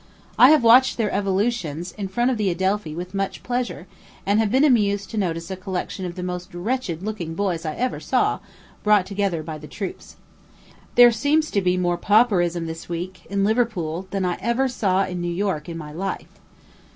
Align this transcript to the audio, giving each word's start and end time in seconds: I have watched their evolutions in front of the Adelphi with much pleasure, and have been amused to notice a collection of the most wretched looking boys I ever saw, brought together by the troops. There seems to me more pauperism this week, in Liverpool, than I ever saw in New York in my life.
I 0.39 0.49
have 0.49 0.63
watched 0.63 0.97
their 0.97 1.11
evolutions 1.13 1.91
in 1.91 2.07
front 2.07 2.31
of 2.31 2.37
the 2.37 2.49
Adelphi 2.49 2.95
with 2.95 3.13
much 3.13 3.43
pleasure, 3.43 3.85
and 4.25 4.39
have 4.39 4.51
been 4.51 4.63
amused 4.63 5.11
to 5.11 5.17
notice 5.19 5.51
a 5.51 5.55
collection 5.55 6.07
of 6.07 6.15
the 6.15 6.23
most 6.23 6.55
wretched 6.55 7.03
looking 7.03 7.35
boys 7.35 7.67
I 7.67 7.75
ever 7.75 7.99
saw, 7.99 8.39
brought 8.81 9.05
together 9.05 9.43
by 9.43 9.59
the 9.59 9.67
troops. 9.67 10.15
There 10.95 11.11
seems 11.11 11.51
to 11.51 11.61
me 11.61 11.77
more 11.77 11.97
pauperism 11.99 12.65
this 12.65 12.89
week, 12.89 13.27
in 13.29 13.43
Liverpool, 13.43 14.07
than 14.09 14.25
I 14.25 14.39
ever 14.41 14.67
saw 14.67 15.05
in 15.05 15.21
New 15.21 15.31
York 15.31 15.69
in 15.69 15.77
my 15.77 15.91
life. 15.91 16.39